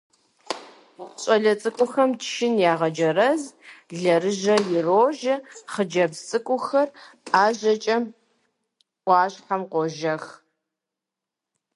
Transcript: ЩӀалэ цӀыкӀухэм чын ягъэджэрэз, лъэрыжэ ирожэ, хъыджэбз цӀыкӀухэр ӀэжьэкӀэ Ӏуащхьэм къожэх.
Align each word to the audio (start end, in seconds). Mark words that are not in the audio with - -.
ЩӀалэ 1.21 1.53
цӀыкӀухэм 1.61 2.09
чын 2.25 2.53
ягъэджэрэз, 2.71 3.41
лъэрыжэ 4.01 4.55
ирожэ, 4.75 5.35
хъыджэбз 5.71 6.19
цӀыкӀухэр 6.27 6.87
ӀэжьэкӀэ 7.29 7.97
Ӏуащхьэм 9.05 9.61
къожэх. 9.71 10.23